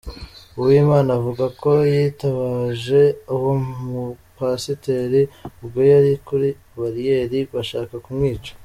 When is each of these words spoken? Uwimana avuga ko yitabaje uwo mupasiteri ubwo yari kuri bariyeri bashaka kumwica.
Uwimana 0.61 1.09
avuga 1.19 1.45
ko 1.61 1.69
yitabaje 1.93 3.01
uwo 3.35 3.51
mupasiteri 3.87 5.21
ubwo 5.61 5.79
yari 5.91 6.11
kuri 6.27 6.49
bariyeri 6.79 7.39
bashaka 7.55 7.95
kumwica. 8.05 8.51